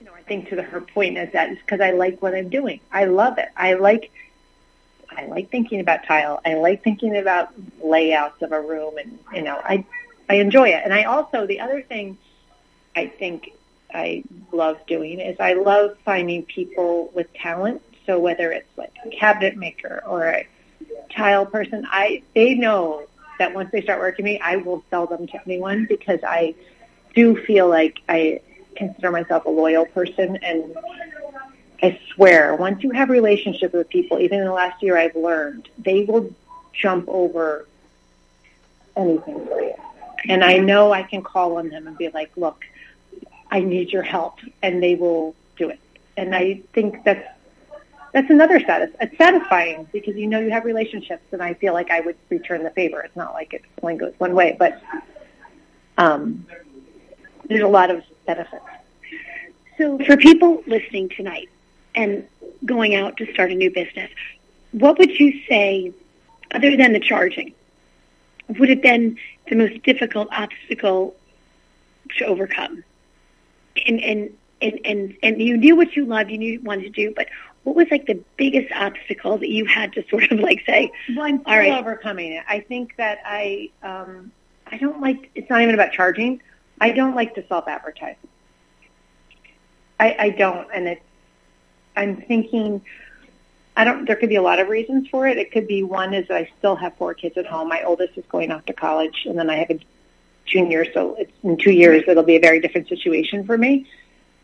[0.00, 2.34] you know, I think to the, her point is that it's because I like what
[2.34, 2.80] I'm doing.
[2.92, 3.48] I love it.
[3.56, 4.10] I like,
[5.16, 6.40] I like thinking about tile.
[6.44, 7.52] I like thinking about
[7.82, 9.84] layouts of a room, and you know, I,
[10.28, 10.82] I enjoy it.
[10.84, 12.18] And I also the other thing,
[12.96, 13.52] I think
[13.94, 17.82] I love doing is I love finding people with talent.
[18.06, 20.46] So whether it's like a cabinet maker or a
[21.10, 23.06] tile person, I they know
[23.38, 26.54] that once they start working with me, I will sell them to anyone because I
[27.14, 28.40] do feel like I
[28.76, 30.76] consider myself a loyal person and
[31.82, 35.16] I swear once you have a relationship with people, even in the last year I've
[35.16, 36.32] learned, they will
[36.72, 37.66] jump over
[38.96, 39.74] anything for you.
[40.28, 42.64] And I know I can call on them and be like, look,
[43.50, 45.80] I need your help, and they will do it.
[46.16, 47.26] And I think that's
[48.12, 48.90] that's another status.
[49.00, 52.62] It's satisfying because you know you have relationships, and I feel like I would return
[52.62, 53.00] the favor.
[53.00, 54.80] It's not like it only goes one way, but
[55.98, 56.46] um,
[57.48, 58.64] there's a lot of benefits.
[59.78, 61.48] So for people listening tonight
[61.94, 62.26] and
[62.64, 64.10] going out to start a new business,
[64.72, 65.92] what would you say,
[66.52, 67.54] other than the charging,
[68.58, 69.18] would have been
[69.48, 71.14] the most difficult obstacle
[72.18, 72.84] to overcome?
[73.86, 76.90] And and and and, and you knew what you loved, you knew you wanted to
[76.90, 77.28] do, but
[77.64, 80.92] what was like the biggest obstacle that you had to sort of like say?
[81.14, 81.72] Well, I'm still right.
[81.72, 82.44] overcoming it.
[82.48, 84.32] I think that I um,
[84.66, 85.30] I don't like.
[85.34, 86.42] It's not even about charging.
[86.80, 88.16] I don't like to self advertise.
[90.00, 91.02] I, I don't, and it's.
[91.96, 92.82] I'm thinking.
[93.76, 94.06] I don't.
[94.06, 95.38] There could be a lot of reasons for it.
[95.38, 97.68] It could be one is that I still have four kids at home.
[97.68, 99.80] My oldest is going off to college, and then I have a
[100.44, 100.90] junior.
[100.92, 102.04] So it's in two years.
[102.06, 103.86] It'll be a very different situation for me.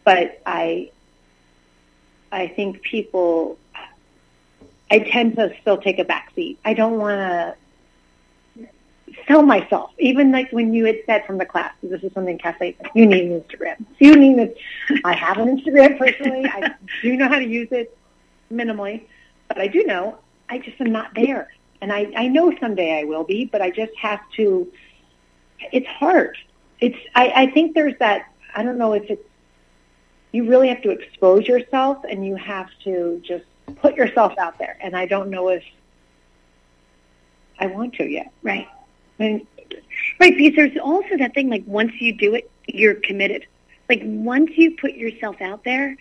[0.04, 0.90] But I
[2.30, 3.58] I think people,
[4.90, 6.58] I tend to still take a back seat.
[6.64, 7.56] I don't want to
[9.26, 9.90] sell myself.
[9.98, 13.30] Even like when you had said from the class, this is something Kathleen, you need
[13.30, 13.84] an Instagram.
[13.98, 14.56] You need it.
[15.04, 16.46] I have an Instagram personally.
[16.46, 17.96] I do know how to use it
[18.52, 19.06] minimally,
[19.48, 21.48] but I do know I just am not there.
[21.80, 24.70] And I, I know someday I will be, but I just have to,
[25.72, 26.36] it's hard.
[26.80, 29.22] It's, I, I think there's that, I don't know if it's
[30.32, 33.44] you really have to expose yourself and you have to just
[33.76, 34.76] put yourself out there.
[34.80, 35.64] And I don't know if
[37.58, 38.32] I want to yet.
[38.42, 38.68] Right.
[39.18, 39.46] Right,
[40.18, 43.46] because there's also that thing like once you do it, you're committed.
[43.88, 45.96] Like once you put yourself out there,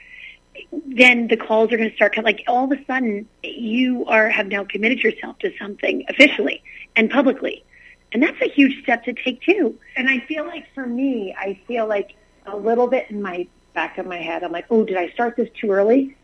[0.71, 2.33] then the calls are going to start coming.
[2.35, 6.63] Like all of a sudden, you are have now committed yourself to something officially
[6.95, 7.63] and publicly,
[8.11, 9.77] and that's a huge step to take too.
[9.95, 12.15] And I feel like for me, I feel like
[12.45, 14.43] a little bit in my back of my head.
[14.43, 16.15] I'm like, oh, did I start this too early?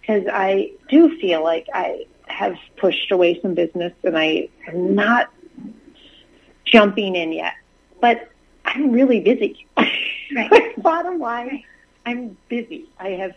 [0.00, 5.30] Because I do feel like I have pushed away some business and I am not
[6.70, 7.54] jumping in yet.
[8.00, 8.30] But
[8.64, 9.66] I'm really busy.
[10.34, 10.74] Right.
[10.82, 11.64] Bottom line,
[12.06, 12.86] I'm busy.
[12.98, 13.34] I have,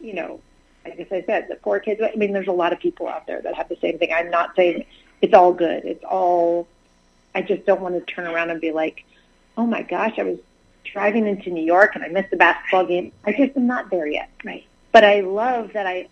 [0.00, 0.40] you know,
[0.84, 2.00] like as I said, the four kids.
[2.02, 4.12] I mean, there's a lot of people out there that have the same thing.
[4.12, 4.84] I'm not saying
[5.20, 5.84] it's all good.
[5.84, 6.66] It's all.
[7.34, 9.04] I just don't want to turn around and be like,
[9.56, 10.38] oh my gosh, I was
[10.84, 13.12] driving into New York and I missed the basketball game.
[13.24, 14.30] I just am not there yet.
[14.44, 14.66] Right.
[14.90, 16.08] But I love that I,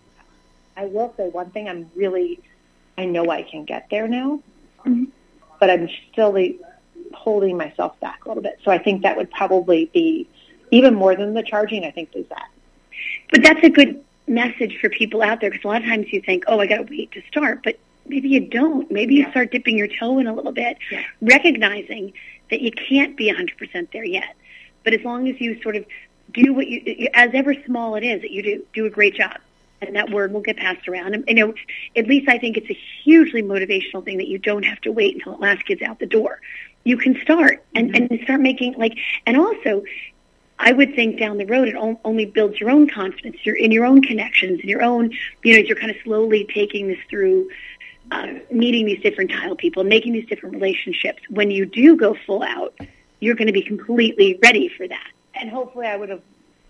[0.75, 1.69] I will say one thing.
[1.69, 2.39] I'm really,
[2.97, 4.41] I know I can get there now,
[4.85, 5.05] mm-hmm.
[5.61, 6.35] But I'm still
[7.13, 8.59] holding myself back a little bit.
[8.65, 10.27] So I think that would probably be
[10.71, 11.85] even more than the charging.
[11.85, 12.49] I think is that.
[13.31, 16.21] But that's a good message for people out there because a lot of times you
[16.21, 18.89] think, oh, I got to wait to start, but maybe you don't.
[18.91, 19.25] Maybe yeah.
[19.25, 21.03] you start dipping your toe in a little bit, yeah.
[21.21, 22.13] recognizing
[22.49, 24.35] that you can't be 100% there yet.
[24.83, 25.85] But as long as you sort of
[26.33, 29.37] do what you, as ever small it is that you do, do a great job.
[29.81, 31.15] And that word will get passed around.
[31.15, 31.53] And, you know,
[31.95, 35.15] at least I think it's a hugely motivational thing that you don't have to wait
[35.15, 36.39] until the last kid's out the door.
[36.83, 38.13] You can start and, mm-hmm.
[38.13, 39.83] and start making like, and also
[40.63, 43.83] I would think down the road it only builds your own confidence, your in your
[43.83, 45.11] own connections, and your own,
[45.43, 47.49] you know, as you're kind of slowly taking this through,
[48.11, 51.23] uh, meeting these different tile people, making these different relationships.
[51.29, 52.77] When you do go full out,
[53.19, 55.11] you're going to be completely ready for that.
[55.33, 56.21] And hopefully I would have,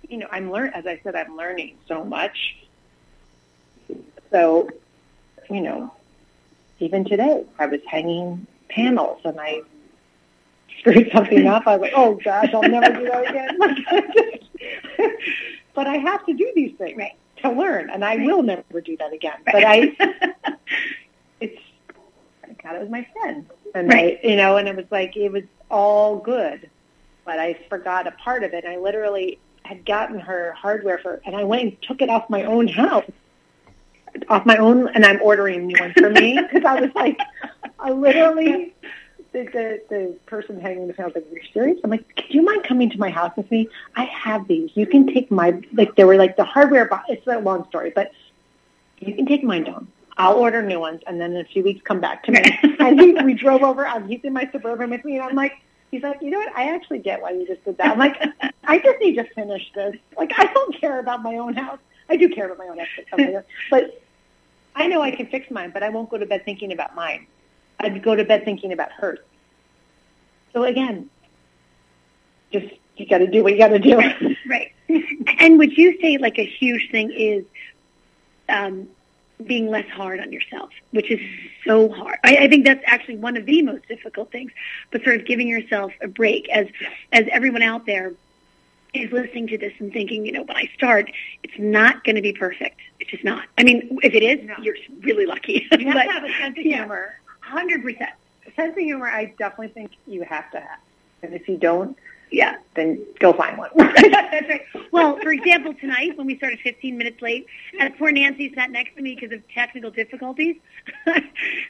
[0.07, 2.55] you know, I'm learn as I said, I'm learning so much.
[4.31, 4.69] So,
[5.49, 5.93] you know,
[6.79, 9.61] even today I was hanging panels and I
[10.79, 11.67] screwed something up.
[11.67, 13.57] I was like, oh gosh, I'll never do that again.
[15.75, 17.15] but I have to do these things right.
[17.37, 18.25] to learn, and I right.
[18.25, 19.37] will never do that again.
[19.53, 19.53] Right.
[19.53, 20.55] But I,
[21.39, 21.61] it's,
[22.43, 24.19] I God, it was my friend, and right.
[24.23, 26.69] I, you know, and it was like it was all good,
[27.25, 28.65] but I forgot a part of it.
[28.65, 32.43] I literally had gotten her hardware for, and I went and took it off my
[32.43, 33.05] own house,
[34.29, 37.19] off my own, and I'm ordering new ones for me because I was like,
[37.79, 38.73] I literally.
[39.33, 42.23] The, the the person hanging the phone was like, "Are "You're serious?" I'm like, "Do
[42.31, 43.69] you mind coming to my house with me?
[43.95, 44.71] I have these.
[44.73, 46.85] You can take my like they were like the hardware.
[46.85, 47.05] Box.
[47.07, 48.11] It's a long story, but
[48.99, 49.87] you can take mine down.
[50.17, 52.41] I'll order new ones, and then in a few weeks come back to me.
[52.79, 53.87] and he, we drove over.
[53.87, 55.53] Um, he's in my suburban with me, and I'm like,
[55.91, 56.55] he's like, you know what?
[56.55, 57.91] I actually get why you just did that.
[57.91, 58.21] I'm like,
[58.63, 59.95] I just need to finish this.
[60.17, 61.79] Like, I don't care about my own house.
[62.11, 64.01] I do care about my own house, but
[64.75, 65.71] I know I can fix mine.
[65.71, 67.25] But I won't go to bed thinking about mine.
[67.79, 69.19] I'd go to bed thinking about hers.
[70.53, 71.09] So again,
[72.51, 73.99] just you got to do what you got to do.
[74.47, 74.73] Right.
[75.39, 77.45] And would you say like a huge thing is
[78.49, 78.89] um,
[79.45, 81.19] being less hard on yourself, which is
[81.65, 82.19] so hard.
[82.23, 84.51] I, I think that's actually one of the most difficult things,
[84.91, 86.67] but sort of giving yourself a break as,
[87.13, 88.13] as everyone out there,
[88.93, 91.09] is listening to this and thinking, you know, when I start,
[91.43, 92.79] it's not going to be perfect.
[92.99, 93.45] It's just not.
[93.57, 94.55] I mean, if it is, No.
[94.61, 95.67] you're really lucky.
[95.79, 97.15] You have But- to have a sense of humor.
[97.39, 98.11] Hundred percent.
[98.55, 100.79] Sense of humor, I definitely think you have to have.
[101.23, 101.97] And if you don't,
[102.31, 102.57] Yeah.
[102.75, 103.69] then go find one.
[103.77, 104.61] That's right.
[104.91, 107.45] Well, for example, tonight when we started 15 minutes late,
[107.79, 110.57] and poor Nancy sat next to me because of technical difficulties,
[111.05, 111.23] and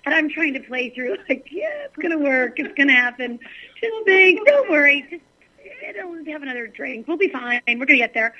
[0.05, 3.39] I'm trying to play through like, yeah, it's gonna work, it's gonna happen.
[3.79, 5.21] Just think, don't worry, just
[5.83, 7.07] eh, don't have another drink.
[7.07, 7.61] We'll be fine.
[7.67, 8.33] We're gonna get there.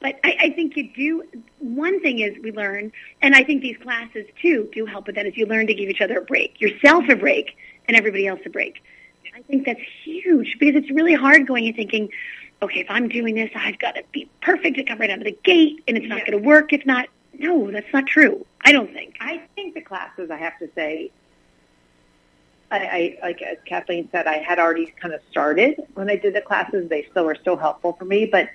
[0.00, 1.24] But I, I think you do.
[1.58, 5.26] One thing is we learn, and I think these classes too do help with that.
[5.26, 7.56] Is you learn to give each other a break, yourself a break,
[7.88, 8.82] and everybody else a break.
[9.34, 12.08] I think that's huge because it's really hard going and thinking,
[12.62, 15.24] okay, if I'm doing this, I've got to be perfect to come right out of
[15.24, 16.30] the gate, and it's not Yeah.
[16.30, 17.08] going to work if not.
[17.34, 18.44] No, that's not true.
[18.62, 19.14] I don't think.
[19.20, 21.10] I think the classes, I have to say,
[22.70, 26.34] I, I like as Kathleen said, I had already kind of started when I did
[26.34, 26.88] the classes.
[26.88, 28.50] They still were still helpful for me, but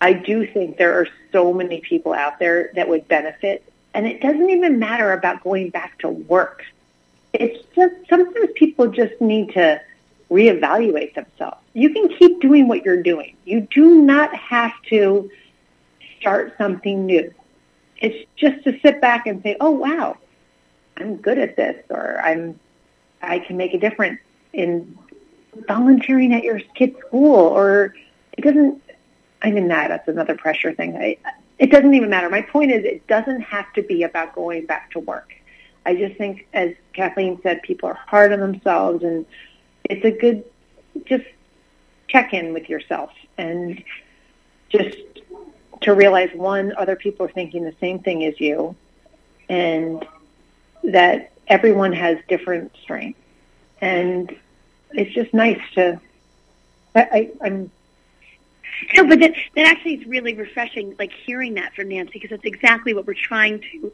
[0.00, 4.20] I do think there are so many people out there that would benefit, and it
[4.20, 6.64] doesn't even matter about going back to work.
[7.32, 9.80] It's just sometimes people just need to
[10.30, 11.58] reevaluate themselves.
[11.74, 13.36] You can keep doing what you're doing.
[13.44, 15.30] You do not have to
[16.18, 17.32] start something new.
[17.98, 20.16] It's just to sit back and say, "Oh wow,
[20.96, 22.58] I'm good at this," or "I'm
[23.28, 24.20] I can make a difference
[24.52, 24.96] in
[25.68, 27.94] volunteering at your kid's school," or
[28.36, 28.82] it doesn't.
[29.42, 30.96] I mean, that that's another pressure thing.
[30.96, 31.18] I,
[31.58, 32.30] it doesn't even matter.
[32.30, 35.34] My point is, it doesn't have to be about going back to work.
[35.86, 39.26] I just think, as Kathleen said, people are hard on themselves, and
[39.84, 40.44] it's a good
[41.04, 41.24] just
[42.08, 43.82] check in with yourself and
[44.68, 44.96] just
[45.80, 48.74] to realize one, other people are thinking the same thing as you,
[49.48, 50.06] and
[50.84, 53.20] that everyone has different strengths,
[53.80, 54.34] and
[54.92, 56.00] it's just nice to.
[56.94, 57.70] I, I, I'm
[58.94, 62.44] No, but that that actually is really refreshing, like hearing that from Nancy, because that's
[62.44, 63.92] exactly what we're trying to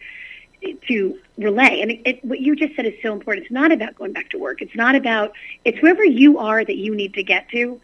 [0.88, 1.80] to relay.
[1.80, 3.46] And it, it, what you just said is so important.
[3.46, 4.61] It's not about going back to work.
[4.61, 5.32] It's not about.
[5.64, 7.80] It's wherever you are that you need to get to.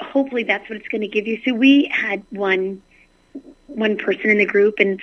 [0.00, 1.40] Hopefully, that's what it's going to give you.
[1.44, 2.82] So we had one
[3.66, 5.00] one person in the group, and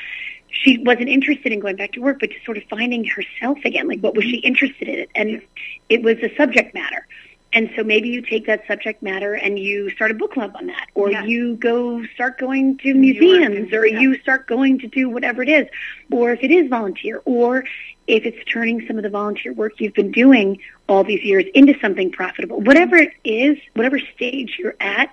[0.51, 3.87] she wasn't interested in going back to work, but just sort of finding herself again.
[3.87, 4.47] Like, what was she mm-hmm.
[4.47, 5.07] interested in?
[5.15, 5.41] And
[5.89, 7.05] it was a subject matter.
[7.51, 10.67] And so maybe you take that subject matter and you start a book club on
[10.67, 13.99] that, or you go start going to museums, or yeah.
[13.99, 15.67] you start going to do whatever it is,
[16.11, 17.63] or if it is volunteer, or
[18.05, 21.73] if it's turning some of the volunteer work you've been doing all these years into
[21.79, 22.61] something profitable.
[22.61, 25.11] Whatever it is, whatever stage you're at,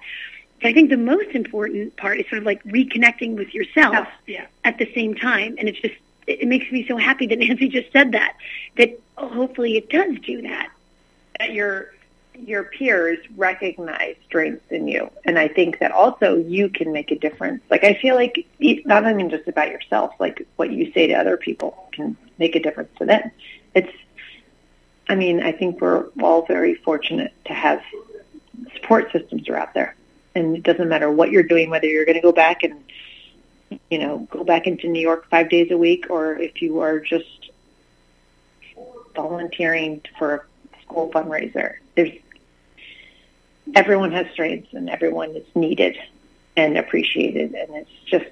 [0.63, 4.47] I think the most important part is sort of like reconnecting with yourself yeah.
[4.65, 5.57] at the same time.
[5.59, 5.95] And it's just,
[6.27, 8.37] it makes me so happy that Nancy just said that,
[8.77, 10.71] that oh, hopefully it does do that.
[11.39, 11.93] that your
[12.39, 17.19] your peers recognize strengths in you, and I think that also you can make a
[17.19, 17.63] difference.
[17.71, 18.47] Like I feel like
[18.85, 20.15] not even just about yourself.
[20.19, 23.31] Like what you say to other people can make a difference to them.
[23.75, 23.93] It's,
[25.09, 27.83] I mean, I think we're all very fortunate to have
[28.75, 29.95] support systems are out there,
[30.37, 32.85] and it doesn't matter what you're doing, whether you're going to go back and
[33.91, 37.01] you know go back into New York five days a week, or if you are
[37.01, 37.51] just
[39.15, 41.77] volunteering for a school fundraiser.
[41.95, 42.13] There's
[43.75, 45.99] everyone has strengths and everyone is needed
[46.57, 48.31] and appreciated, and it's just.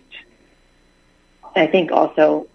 [1.56, 2.48] I think also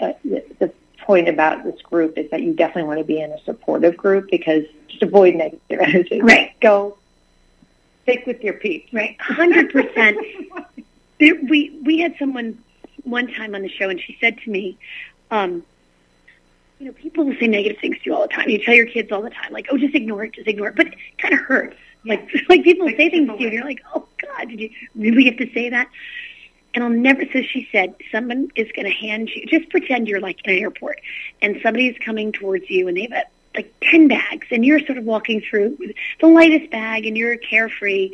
[0.00, 3.30] uh, the, the point about this group is that you definitely want to be in
[3.30, 6.22] a supportive group because just avoid negative energy.
[6.22, 6.58] Right.
[6.60, 6.96] Go
[8.10, 8.92] stick with your peeps.
[8.92, 10.18] Right, hundred percent.
[11.18, 12.62] There, we we had someone
[13.04, 14.78] one time on the show, and she said to me,
[15.30, 15.62] um,
[16.78, 18.48] "You know, people will say negative things to you all the time.
[18.48, 20.76] You tell your kids all the time, like, oh, just ignore it, just ignore it."
[20.76, 21.76] But it kind of hurts.
[22.04, 24.70] Like, like people Like, say things to you, and you're like, "Oh God, did you
[24.94, 25.88] really have to say that?"
[26.72, 27.24] And I'll never.
[27.32, 29.44] So she said, someone is going to hand you.
[29.46, 31.00] Just pretend you're like in an airport,
[31.42, 33.24] and somebody's coming towards you, and they have a,
[33.54, 37.36] like ten bags, and you're sort of walking through with the lightest bag, and you're
[37.36, 38.10] carefree,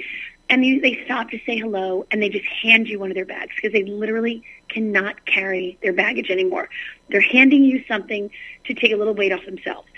[0.48, 3.24] and you, they stop to say hello, and they just hand you one of their
[3.24, 6.68] bags because they literally cannot carry their baggage anymore.
[7.10, 8.30] They're handing you something
[8.64, 9.88] to take a little weight off themselves.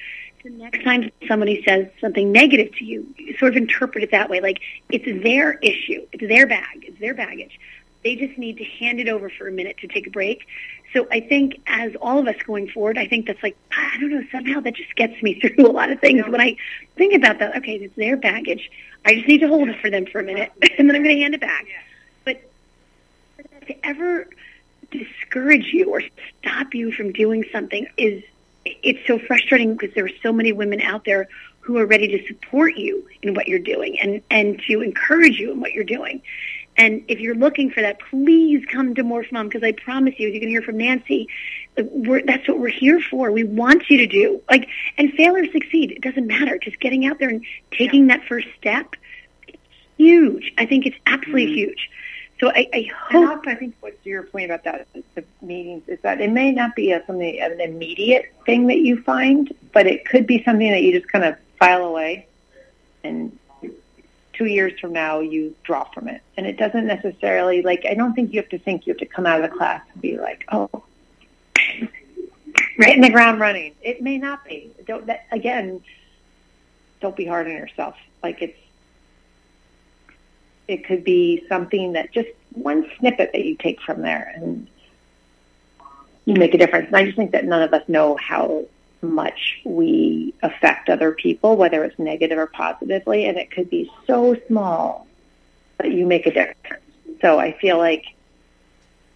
[0.45, 4.31] The next time somebody says something negative to you, you sort of interpret it that
[4.31, 7.59] way, like it's their issue, it's their bag, it's their baggage.
[8.05, 10.47] They just need to hand it over for a minute to take a break.
[10.93, 14.11] So I think as all of us going forward, I think that's like, I don't
[14.11, 16.27] know, somehow that just gets me through a lot of things.
[16.27, 16.57] When I
[16.97, 18.71] think about that, okay, it's their baggage.
[19.05, 21.17] I just need to hold it for them for a minute, and then I'm going
[21.17, 21.67] to hand it back.
[22.25, 22.41] But
[23.67, 24.29] to ever
[24.91, 26.03] discourage you or
[26.41, 28.23] stop you from doing something is,
[28.65, 31.29] it's so frustrating because there are so many women out there
[31.61, 35.53] who are ready to support you in what you're doing and, and to encourage you
[35.53, 36.23] in what you're doing.
[36.79, 40.29] And if you're looking for that, please come to Morph Mom because I promise you,
[40.29, 41.29] as you can hear from Nancy,
[41.77, 43.33] we're, that's what we're here for.
[43.33, 45.91] We want you to do like, and fail or succeed.
[45.91, 46.57] It doesn't matter.
[46.57, 48.17] Just getting out there and taking yeah.
[48.17, 48.95] that first step,
[49.49, 49.59] it's
[49.97, 50.53] huge.
[50.57, 51.55] I think it's absolutely mm-hmm.
[51.55, 51.91] huge.
[52.39, 53.39] So I, I hope.
[53.39, 56.77] Also, I think what's your point about that the meetings is that it may not
[56.77, 60.83] be a, something an immediate thing that you find, but it could be something that
[60.83, 62.29] you just kind of file away
[63.03, 63.37] and
[64.39, 66.23] two years from now you draw from it.
[66.37, 69.07] And it doesn't necessarily like I don't think you have to think you have to
[69.07, 70.71] come out of the class and be like, oh,
[72.79, 73.75] right in the ground running.
[73.83, 74.73] It may not be.
[74.87, 75.83] Don't that, again.
[77.01, 77.97] Don't be hard on yourself.
[78.23, 78.59] Like it's.
[80.69, 84.69] It could be something that just one snippet that you take from there and
[86.27, 86.89] you make a difference.
[86.89, 88.67] And I just think that none of us know how
[89.03, 94.37] much we affect other people, whether it's negative or positively, and it could be so
[94.47, 95.07] small
[95.79, 96.85] that you make a difference.
[97.21, 98.05] So I feel like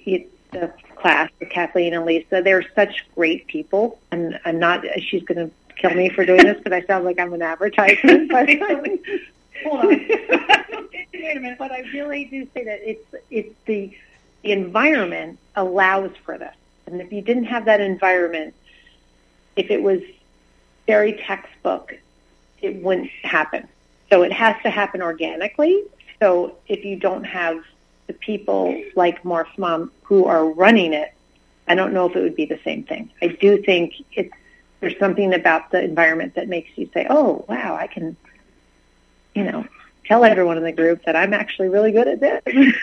[0.01, 4.85] it, the class with Kathleen and Lisa, they're such great people, and I'm not.
[5.01, 8.31] She's going to kill me for doing this because I sound like I'm an advertisement.
[8.31, 8.49] But
[9.65, 9.89] hold on,
[11.13, 11.59] wait a minute.
[11.59, 13.97] But I really do say that it's it's the
[14.43, 16.55] the environment allows for this,
[16.87, 18.55] and if you didn't have that environment,
[19.57, 20.01] if it was
[20.87, 21.95] very textbook,
[22.61, 23.69] it wouldn't happen.
[24.11, 25.83] So it has to happen organically.
[26.21, 27.63] So if you don't have
[28.07, 31.13] the people like Morph Mom who are running it,
[31.67, 33.11] I don't know if it would be the same thing.
[33.21, 34.35] I do think it's
[34.81, 38.17] there's something about the environment that makes you say, "Oh, wow, I can,"
[39.33, 39.65] you know,
[40.05, 42.43] tell everyone in the group that I'm actually really good at this,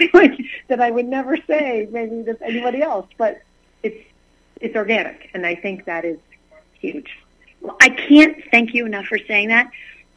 [0.13, 0.39] like,
[0.69, 3.05] that I would never say maybe to anybody else.
[3.17, 3.41] But
[3.83, 4.01] it's
[4.61, 6.19] it's organic, and I think that is
[6.79, 7.17] huge.
[7.61, 9.71] Well, I can't thank you enough for saying that.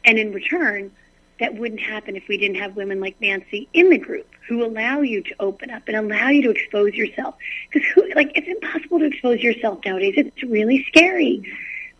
[0.05, 0.91] And in return,
[1.39, 5.01] that wouldn't happen if we didn't have women like Nancy in the group who allow
[5.01, 7.35] you to open up and allow you to expose yourself.
[7.71, 10.13] Because like it's impossible to expose yourself nowadays.
[10.17, 11.51] It's really scary.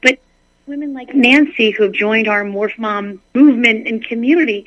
[0.02, 0.20] But
[0.68, 4.66] women like Nancy who have joined our Morph Mom movement and community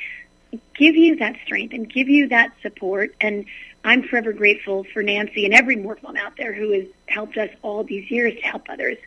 [0.75, 3.15] give you that strength and give you that support.
[3.21, 3.45] And
[3.85, 7.51] I'm forever grateful for Nancy and every Morph Mom out there who has helped us
[7.63, 8.99] all these years to help others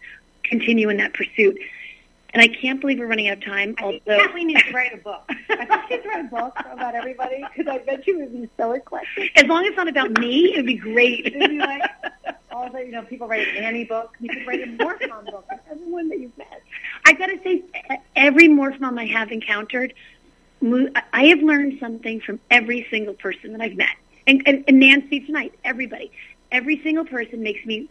[0.50, 1.58] continue in that pursuit.
[2.32, 3.74] And I can't believe we're running out of time.
[3.80, 5.24] I although Kathleen needs to write a book.
[5.50, 8.48] I think she should write a book about everybody because I bet you would be
[8.56, 9.32] so eclectic.
[9.36, 11.26] As long as it's not about me, it would be great.
[11.26, 11.82] It'd be like
[12.52, 14.16] all the you know people write an Annie book.
[14.20, 15.46] You could write a Morph Mom book.
[15.52, 16.62] Of everyone that you've met.
[17.06, 17.64] I got to say,
[18.16, 19.94] every Morph Mom I have encountered,
[20.62, 23.96] I have learned something from every single person that I've met.
[24.28, 26.12] And, and, and Nancy tonight, everybody,
[26.52, 27.90] every single person makes me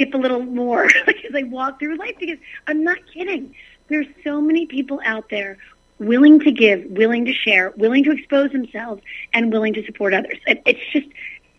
[0.00, 3.54] skip a little more as I walk through life because I'm not kidding.
[3.88, 5.58] There's so many people out there
[5.98, 9.02] willing to give, willing to share, willing to expose themselves,
[9.34, 10.38] and willing to support others.
[10.46, 11.08] It, it's just,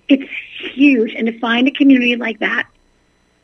[0.07, 0.29] it's
[0.73, 1.13] huge.
[1.13, 2.67] And to find a community like that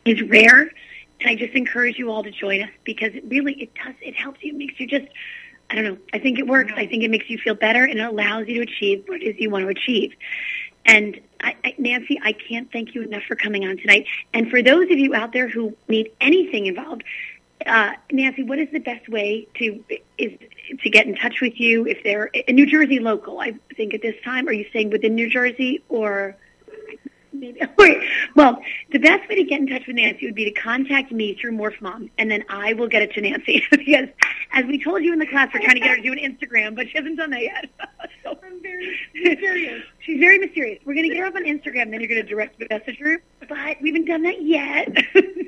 [0.05, 0.71] is rare.
[1.19, 4.15] And I just encourage you all to join us because it really, it does, it
[4.15, 4.53] helps you.
[4.53, 5.07] It makes you just,
[5.69, 5.97] I don't know.
[6.13, 6.71] I think it works.
[6.75, 9.25] I think it makes you feel better and it allows you to achieve what it
[9.25, 10.13] is you want to achieve.
[10.87, 14.07] And I, I, Nancy, I can't thank you enough for coming on tonight.
[14.33, 17.03] And for those of you out there who need anything involved,
[17.65, 19.83] uh, Nancy, what is the best way to
[20.17, 20.31] is
[20.81, 23.39] to get in touch with you if they're in New Jersey local?
[23.39, 26.35] I think at this time, are you staying within New Jersey or?
[27.39, 27.61] maybe.
[28.35, 28.61] well,
[28.91, 31.51] the best way to get in touch with Nancy would be to contact me through
[31.51, 33.63] Morph Mom, and then I will get it to Nancy.
[33.71, 34.07] because,
[34.51, 36.19] as we told you in the class, we're trying to get her to do an
[36.19, 37.69] Instagram, but she hasn't done that yet.
[38.23, 39.83] so, I'm very mysterious.
[39.99, 40.79] She's very mysterious.
[40.85, 42.67] We're going to get her up on Instagram, and then you're going to direct the
[42.69, 43.49] message her, but
[43.81, 44.87] we haven't done that yet.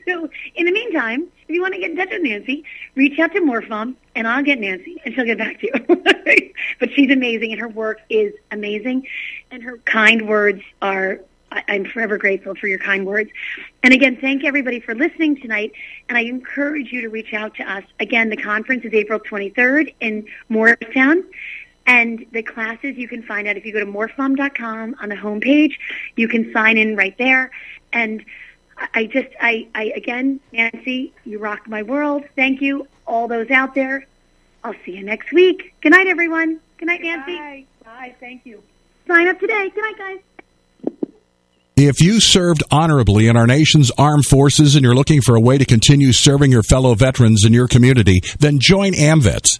[0.08, 2.64] so, in the meantime, if you want to get in touch with Nancy,
[2.96, 6.54] reach out to Morph Mom, and I'll get Nancy, and she'll get back to you.
[6.80, 9.08] but she's amazing, and her work is amazing,
[9.52, 11.22] and her kind words are
[11.52, 13.30] I, am forever grateful for your kind words.
[13.84, 15.74] And again, thank everybody for listening tonight.
[16.08, 17.84] And I encourage you to reach out to us.
[18.00, 21.24] Again, the conference is April 23rd in Morristown.
[21.86, 25.74] And the classes you can find out if you go to morphmom.com on the homepage.
[26.16, 27.52] You can sign in right there.
[27.92, 28.24] And
[28.94, 32.24] I just, I, I again, Nancy, you rock my world.
[32.36, 34.06] Thank you, all those out there.
[34.64, 35.74] I'll see you next week.
[35.82, 36.60] Good night, everyone.
[36.78, 37.38] Good night, Nancy.
[37.38, 37.66] Bye.
[37.84, 38.16] Bye.
[38.20, 38.62] Thank you.
[39.08, 39.70] Sign up today.
[39.74, 40.20] Good night, guys.
[41.82, 45.58] If you served honorably in our nation's armed forces and you're looking for a way
[45.58, 49.60] to continue serving your fellow veterans in your community, then join AMVETS.